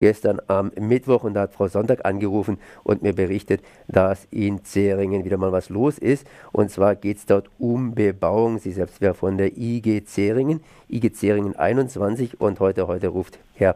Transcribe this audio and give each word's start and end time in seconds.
gestern 0.00 0.40
am 0.46 0.70
Mittwoch 0.78 1.24
und 1.24 1.34
da 1.34 1.42
hat 1.42 1.52
Frau 1.52 1.66
Sonntag 1.66 2.04
angerufen 2.04 2.58
und 2.84 3.02
mir 3.02 3.12
berichtet, 3.12 3.62
dass 3.88 4.26
in 4.30 4.64
Zeringen 4.64 5.24
wieder 5.24 5.38
mal 5.38 5.52
was 5.52 5.70
los 5.70 5.98
ist. 5.98 6.26
Und 6.52 6.70
zwar 6.70 6.94
geht 6.94 7.16
es 7.16 7.26
dort 7.26 7.50
um 7.58 7.94
Bebauung. 7.94 8.58
Sie 8.58 8.70
selbst 8.70 9.00
wäre 9.00 9.14
von 9.14 9.38
der 9.38 9.56
IG 9.56 10.04
Zeringen, 10.04 10.62
IG 10.88 11.12
Zeringen 11.12 11.56
21 11.56 12.40
und 12.40 12.60
heute, 12.60 12.86
heute 12.86 13.08
ruft 13.08 13.38
Herr 13.54 13.74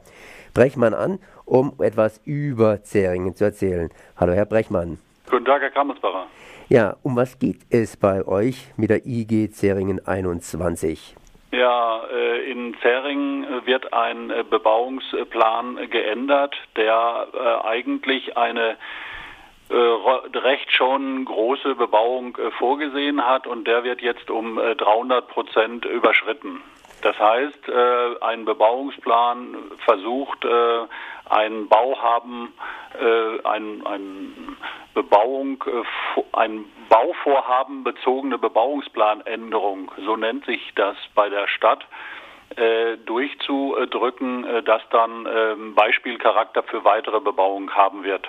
Brechmann 0.54 0.94
an, 0.94 1.18
um 1.44 1.72
etwas 1.78 2.20
über 2.24 2.82
Zeringen 2.84 3.34
zu 3.34 3.44
erzählen. 3.44 3.90
Hallo 4.16 4.32
Herr 4.32 4.46
Brechmann. 4.46 4.98
Guten 5.28 5.44
Tag, 5.44 5.62
Herr 5.62 5.70
Kammersbacher. 5.70 6.26
Ja, 6.68 6.96
um 7.02 7.16
was 7.16 7.38
geht 7.38 7.60
es 7.70 7.96
bei 7.96 8.24
euch 8.26 8.68
mit 8.76 8.90
der 8.90 9.04
IG 9.06 9.50
Zeringen 9.50 10.06
21? 10.06 11.16
Ja, 11.52 12.04
äh, 12.10 12.50
in 12.50 12.74
Zering 12.80 13.46
wird 13.66 13.92
ein 13.92 14.30
äh, 14.30 14.42
Bebauungsplan 14.42 15.90
geändert, 15.90 16.56
der 16.76 17.28
äh, 17.32 17.66
eigentlich 17.66 18.36
eine 18.36 18.76
recht 19.70 20.70
schon 20.70 21.24
große 21.24 21.76
Bebauung 21.76 22.36
vorgesehen 22.58 23.26
hat 23.26 23.46
und 23.46 23.66
der 23.66 23.84
wird 23.84 24.02
jetzt 24.02 24.30
um 24.30 24.56
300 24.56 25.26
Prozent 25.28 25.86
überschritten. 25.86 26.60
Das 27.00 27.18
heißt, 27.18 27.72
ein 28.20 28.44
Bebauungsplan 28.44 29.56
versucht, 29.86 30.44
ein 31.30 31.68
Bauhaben, 31.68 32.52
ein, 33.44 33.86
ein 33.86 34.56
Bebauung, 34.94 35.62
ein 36.32 36.64
Bauvorhaben 36.88 37.84
bezogene 37.84 38.38
Bebauungsplanänderung, 38.38 39.90
so 40.04 40.16
nennt 40.16 40.44
sich 40.44 40.60
das 40.76 40.96
bei 41.14 41.28
der 41.28 41.48
Stadt, 41.48 41.86
äh, 42.56 42.98
durchzudrücken, 43.06 44.44
äh, 44.44 44.62
das 44.62 44.82
dann 44.90 45.26
äh, 45.26 45.54
Beispielcharakter 45.74 46.62
für 46.62 46.84
weitere 46.84 47.20
Bebauung 47.20 47.70
haben 47.70 48.04
wird. 48.04 48.28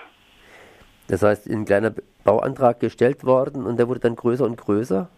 Das 1.10 1.22
heißt, 1.22 1.48
ein 1.50 1.66
kleiner 1.66 1.94
Bauantrag 2.24 2.80
gestellt 2.80 3.26
worden 3.26 3.66
und 3.66 3.78
der 3.78 3.90
wurde 3.90 4.00
dann 4.00 4.16
größer 4.16 4.46
und 4.46 4.56
größer? 4.56 5.10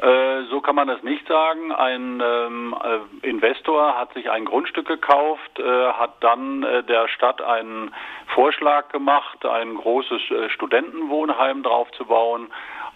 Äh, 0.00 0.44
so 0.50 0.60
kann 0.60 0.76
man 0.76 0.88
es 0.88 1.02
nicht 1.02 1.26
sagen. 1.26 1.72
Ein 1.72 2.22
ähm, 2.24 2.76
äh, 3.22 3.26
Investor 3.28 3.98
hat 3.98 4.12
sich 4.14 4.30
ein 4.30 4.44
Grundstück 4.44 4.86
gekauft, 4.86 5.58
äh, 5.58 5.92
hat 5.92 6.22
dann 6.22 6.62
äh, 6.62 6.84
der 6.84 7.08
Stadt 7.08 7.42
einen 7.42 7.92
Vorschlag 8.28 8.90
gemacht, 8.90 9.44
ein 9.44 9.74
großes 9.74 10.30
äh, 10.30 10.50
Studentenwohnheim 10.50 11.64
draufzubauen. 11.64 12.48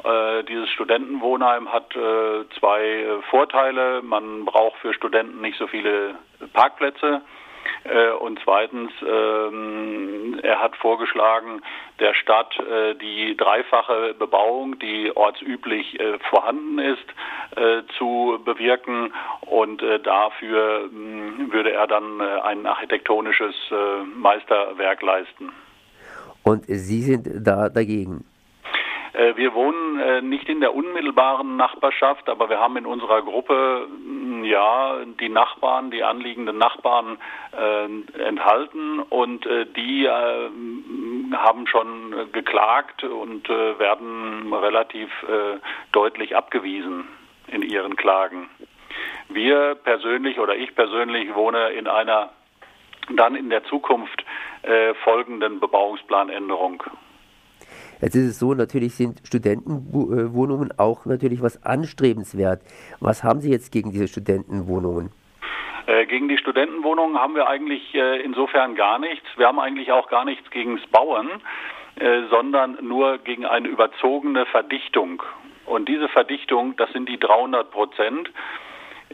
Äh, 0.04 0.44
dieses 0.44 0.68
Studentenwohnheim 0.70 1.72
hat 1.72 1.92
zwei 2.58 3.06
Vorteile. 3.30 4.02
Man 4.02 4.44
braucht 4.44 4.78
für 4.78 4.94
Studenten 4.94 5.40
nicht 5.40 5.58
so 5.58 5.66
viele 5.66 6.14
Parkplätze. 6.52 7.22
Äh, 7.84 8.12
und 8.12 8.38
zweitens, 8.44 8.90
ähm, 9.02 10.38
er 10.42 10.60
hat 10.60 10.76
vorgeschlagen, 10.76 11.62
der 11.98 12.14
Stadt 12.14 12.58
äh, 12.58 12.94
die 12.94 13.36
dreifache 13.36 14.14
Bebauung, 14.18 14.78
die 14.78 15.14
ortsüblich 15.14 15.98
äh, 15.98 16.18
vorhanden 16.30 16.78
ist, 16.78 16.98
zu 17.98 18.40
bewirken. 18.46 19.12
Und 19.42 19.82
dafür 20.04 20.88
mm, 20.90 21.52
würde 21.52 21.72
er 21.72 21.86
dann 21.86 22.20
ein 22.22 22.64
architektonisches 22.64 23.54
Meisterwerk 24.16 25.02
leisten. 25.02 25.52
Und 26.42 26.64
Sie 26.66 27.02
sind 27.02 27.28
da 27.46 27.68
dagegen? 27.68 28.24
Wir 29.34 29.52
wohnen 29.52 30.30
nicht 30.30 30.48
in 30.48 30.60
der 30.60 30.74
unmittelbaren 30.74 31.56
Nachbarschaft, 31.58 32.30
aber 32.30 32.48
wir 32.48 32.58
haben 32.58 32.78
in 32.78 32.86
unserer 32.86 33.20
Gruppe 33.20 33.86
ja 34.44 34.96
die 35.20 35.28
Nachbarn, 35.28 35.90
die 35.90 36.02
anliegenden 36.02 36.58
Nachbarn 36.58 37.18
äh, 37.52 38.22
enthalten 38.22 39.00
und 39.00 39.46
äh, 39.46 39.66
die 39.66 40.06
äh, 40.06 40.50
haben 41.36 41.66
schon 41.66 42.32
geklagt 42.32 43.04
und 43.04 43.48
äh, 43.48 43.78
werden 43.78 44.52
relativ 44.52 45.10
äh, 45.22 45.58
deutlich 45.92 46.36
abgewiesen 46.36 47.08
in 47.48 47.62
ihren 47.62 47.96
Klagen. 47.96 48.48
Wir 49.28 49.74
persönlich 49.74 50.38
oder 50.38 50.56
ich 50.56 50.74
persönlich 50.74 51.34
wohne 51.34 51.70
in 51.70 51.86
einer 51.86 52.30
dann 53.10 53.34
in 53.34 53.50
der 53.50 53.64
Zukunft 53.64 54.24
äh, 54.62 54.94
folgenden 54.94 55.60
Bebauungsplanänderung. 55.60 56.82
Jetzt 58.02 58.16
ist 58.16 58.30
es 58.30 58.38
so, 58.40 58.52
natürlich 58.52 58.96
sind 58.96 59.20
Studentenwohnungen 59.22 60.76
auch 60.76 61.06
natürlich 61.06 61.40
was 61.40 61.64
anstrebenswert. 61.64 62.60
Was 62.98 63.22
haben 63.22 63.40
Sie 63.40 63.50
jetzt 63.50 63.70
gegen 63.70 63.92
diese 63.92 64.08
Studentenwohnungen? 64.08 65.12
Äh, 65.86 66.06
gegen 66.06 66.28
die 66.28 66.36
Studentenwohnungen 66.36 67.16
haben 67.16 67.36
wir 67.36 67.46
eigentlich 67.46 67.94
äh, 67.94 68.20
insofern 68.22 68.74
gar 68.74 68.98
nichts. 68.98 69.26
Wir 69.36 69.46
haben 69.46 69.60
eigentlich 69.60 69.92
auch 69.92 70.08
gar 70.08 70.24
nichts 70.24 70.50
gegen 70.50 70.78
das 70.78 70.86
Bauen, 70.88 71.28
äh, 71.94 72.22
sondern 72.28 72.76
nur 72.82 73.18
gegen 73.18 73.46
eine 73.46 73.68
überzogene 73.68 74.46
Verdichtung. 74.46 75.22
Und 75.64 75.88
diese 75.88 76.08
Verdichtung, 76.08 76.74
das 76.76 76.90
sind 76.92 77.08
die 77.08 77.20
300 77.20 77.70
Prozent 77.70 78.30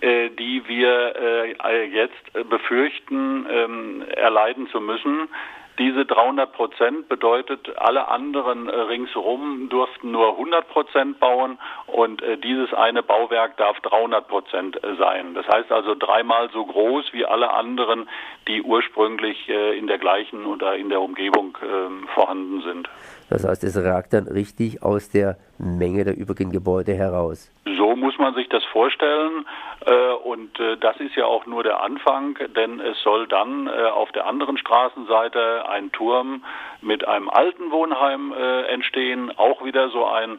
die 0.00 0.62
wir 0.68 1.56
jetzt 1.92 2.48
befürchten, 2.48 3.46
ähm, 3.50 4.04
erleiden 4.14 4.68
zu 4.68 4.80
müssen. 4.80 5.28
Diese 5.78 6.04
300 6.04 6.52
Prozent 6.52 7.08
bedeutet, 7.08 7.70
alle 7.76 8.08
anderen 8.08 8.68
äh, 8.68 8.74
ringsherum 8.74 9.68
durften 9.68 10.10
nur 10.10 10.32
100 10.32 10.68
Prozent 10.68 11.20
bauen 11.20 11.58
und 11.86 12.20
äh, 12.20 12.36
dieses 12.36 12.74
eine 12.74 13.04
Bauwerk 13.04 13.56
darf 13.58 13.78
300 13.80 14.26
Prozent 14.26 14.82
äh, 14.82 14.96
sein. 14.96 15.34
Das 15.34 15.46
heißt 15.46 15.70
also 15.70 15.94
dreimal 15.94 16.50
so 16.52 16.66
groß 16.66 17.12
wie 17.12 17.24
alle 17.24 17.52
anderen, 17.54 18.08
die 18.48 18.62
ursprünglich 18.62 19.48
in 19.48 19.86
der 19.86 19.98
gleichen 19.98 20.46
oder 20.46 20.74
in 20.76 20.88
der 20.88 21.00
Umgebung 21.00 21.56
ähm, 21.62 22.08
vorhanden 22.14 22.62
sind. 22.62 22.88
Das 23.28 23.46
heißt, 23.46 23.62
es 23.64 23.76
ragt 23.76 24.14
dann 24.14 24.26
richtig 24.26 24.82
aus 24.82 25.10
der 25.10 25.36
Menge 25.58 26.04
der 26.04 26.16
übrigen 26.16 26.50
Gebäude 26.50 26.94
heraus. 26.94 27.50
So 27.76 27.96
muss 27.96 28.18
man 28.18 28.34
sich 28.34 28.48
das 28.48 28.64
vorstellen. 28.64 29.46
Äh, 29.84 30.12
und 30.24 30.58
äh, 30.60 30.76
das 30.76 30.98
ist 30.98 31.14
ja 31.16 31.26
auch 31.26 31.46
nur 31.46 31.62
der 31.62 31.82
Anfang, 31.82 32.38
denn 32.56 32.80
es 32.80 33.00
soll 33.02 33.26
dann 33.26 33.66
äh, 33.66 33.70
auf 33.70 34.12
der 34.12 34.26
anderen 34.26 34.58
Straßenseite 34.58 35.68
ein 35.68 35.92
Turm 35.92 36.44
mit 36.80 37.06
einem 37.06 37.28
alten 37.28 37.70
Wohnheim 37.70 38.32
entstehen. 38.68 39.36
Auch 39.36 39.64
wieder 39.64 39.88
so 39.88 40.06
ein 40.06 40.38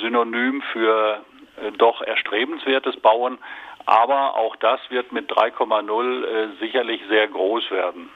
Synonym 0.00 0.60
für 0.72 1.20
doch 1.78 2.02
erstrebenswertes 2.02 2.96
Bauen. 2.96 3.38
Aber 3.86 4.36
auch 4.36 4.56
das 4.56 4.80
wird 4.90 5.12
mit 5.12 5.30
3,0 5.30 6.58
sicherlich 6.58 7.00
sehr 7.08 7.28
groß 7.28 7.70
werden. 7.70 8.10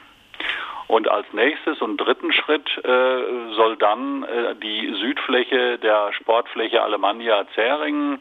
Und 0.91 1.09
als 1.09 1.25
nächstes 1.33 1.81
und 1.81 1.99
dritten 1.99 2.33
Schritt 2.33 2.69
äh, 2.79 3.53
soll 3.55 3.77
dann 3.77 4.25
äh, 4.25 4.57
die 4.57 4.93
Südfläche 5.01 5.79
der 5.79 6.13
Sportfläche 6.15 6.83
Alemannia 6.83 7.47
Zähringen 7.55 8.21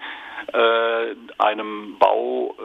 äh, 0.54 1.16
einem 1.40 1.98
Bauboom 1.98 2.60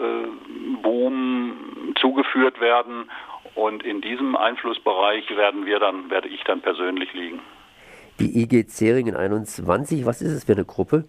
zugeführt 1.98 2.60
werden. 2.60 3.10
Und 3.54 3.82
in 3.82 4.02
diesem 4.02 4.36
Einflussbereich 4.36 5.34
werden 5.34 5.64
wir 5.64 5.78
dann, 5.78 6.10
werde 6.10 6.28
ich 6.28 6.44
dann 6.44 6.60
persönlich 6.60 7.14
liegen. 7.14 7.40
Die 8.20 8.42
IG 8.42 8.66
Zähringen 8.66 9.16
21, 9.16 10.04
was 10.04 10.20
ist 10.20 10.32
es 10.32 10.44
für 10.44 10.52
eine 10.52 10.66
Gruppe? 10.66 11.04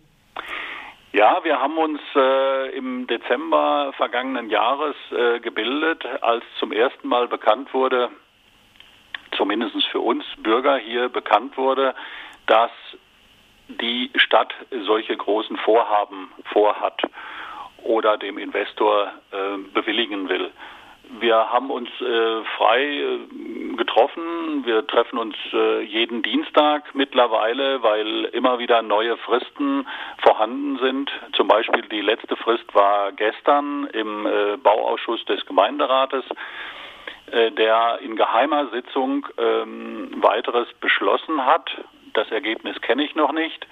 Ja, 1.11 1.43
wir 1.43 1.59
haben 1.59 1.77
uns 1.77 1.99
äh, 2.15 2.77
im 2.77 3.07
Dezember 3.07 3.91
vergangenen 3.97 4.49
Jahres 4.49 4.95
äh, 5.11 5.41
gebildet, 5.41 6.05
als 6.21 6.45
zum 6.59 6.71
ersten 6.71 7.09
Mal 7.09 7.27
bekannt 7.27 7.73
wurde, 7.73 8.09
zumindest 9.45 9.75
für 9.91 9.99
uns 9.99 10.25
Bürger 10.37 10.77
hier 10.77 11.07
bekannt 11.07 11.55
wurde, 11.55 11.93
dass 12.47 12.71
die 13.67 14.09
Stadt 14.15 14.51
solche 14.85 15.15
großen 15.15 15.57
Vorhaben 15.57 16.31
vorhat 16.51 16.99
oder 17.83 18.17
dem 18.17 18.39
Investor 18.39 19.11
äh, 19.31 19.57
bewilligen 19.71 20.29
will. 20.29 20.49
Wir 21.19 21.35
haben 21.51 21.69
uns 21.69 21.89
äh, 22.01 22.43
frei 22.57 22.81
äh, 22.81 23.75
getroffen. 23.75 24.65
Wir 24.65 24.87
treffen 24.87 25.19
uns 25.19 25.35
äh, 25.53 25.83
jeden 25.83 26.23
Dienstag 26.23 26.95
mittlerweile, 26.95 27.83
weil 27.83 28.25
immer 28.33 28.57
wieder 28.57 28.81
neue 28.81 29.15
Fristen 29.17 29.87
vorhanden 30.23 30.79
sind. 30.79 31.11
Zum 31.33 31.47
Beispiel 31.47 31.83
die 31.83 32.01
letzte 32.01 32.35
Frist 32.35 32.73
war 32.73 33.11
gestern 33.11 33.85
im 33.93 34.25
äh, 34.25 34.57
Bauausschuss 34.57 35.23
des 35.25 35.45
Gemeinderates. 35.45 36.25
Äh, 37.31 37.51
der 37.51 37.99
in 38.01 38.15
geheimer 38.15 38.69
Sitzung 38.69 39.25
ähm, 39.37 40.11
weiteres 40.17 40.67
beschlossen 40.79 41.43
hat. 41.45 41.71
Das 42.13 42.29
Ergebnis 42.29 42.79
kenne 42.81 43.03
ich 43.03 43.15
noch 43.15 43.31
nicht. 43.31 43.65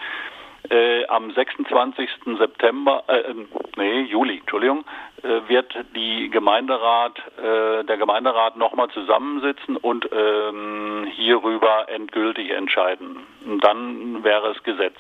Äh, 0.70 1.06
am 1.08 1.32
26. 1.32 2.10
September, 2.40 3.04
äh, 3.08 3.20
ähm, 3.20 3.48
nee, 3.76 4.02
Juli, 4.04 4.40
Entschuldigung, 4.40 4.86
äh, 5.22 5.48
wird 5.48 5.72
die 5.96 6.30
Gemeinderat, 6.30 7.20
äh, 7.38 7.84
der 7.84 7.98
Gemeinderat 7.98 8.58
nochmal 8.58 8.90
zusammensitzen 8.90 9.78
und 9.78 10.10
ähm, 10.12 11.06
hierüber 11.12 11.90
endgültig 11.90 12.50
entscheiden. 12.50 13.18
Und 13.46 13.64
dann 13.64 14.24
wäre 14.24 14.52
es 14.52 14.64
Gesetz. 14.64 14.98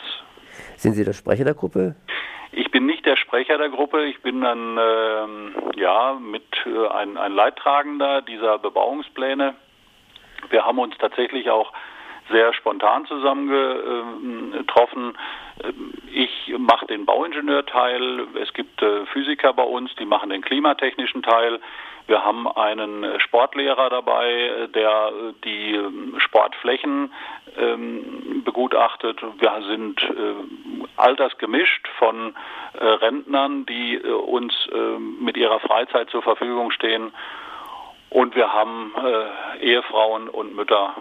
Sind 0.77 0.93
Sie 0.93 1.05
der 1.05 1.13
Sprecher 1.13 1.45
der 1.45 1.55
Gruppe? 1.55 1.95
Ich 2.55 2.69
bin 2.69 2.85
nicht 2.85 3.03
der 3.05 3.15
Sprecher 3.15 3.57
der 3.57 3.69
Gruppe, 3.69 4.05
ich 4.05 4.21
bin 4.21 4.41
dann 4.41 4.77
ähm, 4.79 5.55
ja 5.75 6.19
mit 6.19 6.43
äh, 6.65 6.87
ein, 6.89 7.17
ein 7.17 7.33
Leidtragender 7.33 8.21
dieser 8.21 8.59
Bebauungspläne 8.59 9.55
Wir 10.49 10.65
haben 10.65 10.79
uns 10.79 10.95
tatsächlich 10.99 11.49
auch 11.49 11.71
sehr 12.29 12.53
spontan 12.53 13.05
zusammengetroffen. 13.05 15.17
Ich 16.11 16.53
mache 16.57 16.85
den 16.87 17.05
Bauingenieurteil. 17.05 18.27
Es 18.41 18.53
gibt 18.53 18.81
äh, 18.81 19.05
Physiker 19.07 19.53
bei 19.53 19.63
uns, 19.63 19.93
die 19.95 20.05
machen 20.05 20.29
den 20.29 20.41
klimatechnischen 20.41 21.23
Teil. 21.23 21.59
Wir 22.07 22.23
haben 22.23 22.47
einen 22.47 23.19
Sportlehrer 23.21 23.89
dabei, 23.89 24.67
der 24.75 25.11
die 25.45 25.79
Sportflächen 26.17 27.13
ähm, 27.57 28.43
begutachtet. 28.43 29.21
Wir 29.39 29.63
sind 29.67 30.01
äh, 30.01 30.89
altersgemischt 30.97 31.87
von 31.97 32.35
äh, 32.73 32.85
Rentnern, 32.85 33.65
die 33.65 33.99
uns 33.99 34.53
mit 35.19 35.37
ihrer 35.37 35.59
Freizeit 35.61 36.09
zur 36.09 36.23
Verfügung 36.23 36.71
stehen. 36.71 37.13
Und 38.13 38.35
wir 38.35 38.53
haben 38.53 38.93
Ehefrauen 39.59 40.29
und 40.29 40.55
Mütter 40.55 40.95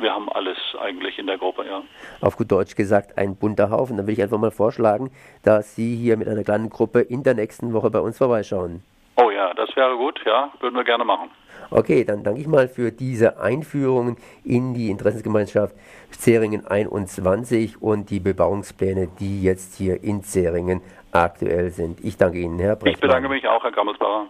wir 0.00 0.12
haben 0.12 0.28
alles 0.30 0.58
eigentlich 0.80 1.18
in 1.18 1.26
der 1.26 1.38
Gruppe, 1.38 1.64
ja. 1.66 1.82
Auf 2.20 2.36
gut 2.36 2.50
Deutsch 2.50 2.74
gesagt, 2.74 3.18
ein 3.18 3.36
bunter 3.36 3.70
Haufen. 3.70 3.96
Dann 3.96 4.06
würde 4.06 4.12
ich 4.12 4.22
einfach 4.22 4.38
mal 4.38 4.50
vorschlagen, 4.50 5.10
dass 5.42 5.74
Sie 5.74 5.96
hier 5.96 6.16
mit 6.16 6.28
einer 6.28 6.44
kleinen 6.44 6.70
Gruppe 6.70 7.00
in 7.00 7.22
der 7.22 7.34
nächsten 7.34 7.72
Woche 7.72 7.90
bei 7.90 8.00
uns 8.00 8.18
vorbeischauen. 8.18 8.82
Oh 9.16 9.30
ja, 9.30 9.54
das 9.54 9.74
wäre 9.76 9.96
gut, 9.96 10.20
ja, 10.26 10.50
würden 10.60 10.74
wir 10.74 10.84
gerne 10.84 11.04
machen. 11.04 11.30
Okay, 11.70 12.04
dann 12.04 12.24
danke 12.24 12.40
ich 12.40 12.46
mal 12.46 12.68
für 12.68 12.92
diese 12.92 13.40
Einführung 13.40 14.16
in 14.44 14.74
die 14.74 14.90
Interessensgemeinschaft 14.90 15.74
Zeringen 16.10 16.66
21 16.66 17.80
und 17.80 18.10
die 18.10 18.20
Bebauungspläne, 18.20 19.08
die 19.18 19.42
jetzt 19.42 19.76
hier 19.76 20.02
in 20.02 20.22
Zeringen 20.22 20.82
aktuell 21.12 21.70
sind. 21.70 22.04
Ich 22.04 22.16
danke 22.16 22.38
Ihnen, 22.38 22.58
Herr 22.58 22.76
Brechtmann. 22.76 22.94
Ich 22.94 23.00
bedanke 23.00 23.28
mich 23.28 23.46
auch, 23.46 23.62
Herr 23.62 23.72
Gammelsbacher. 23.72 24.26